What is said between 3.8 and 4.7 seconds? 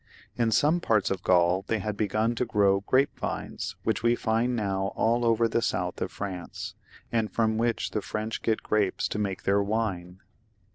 which we find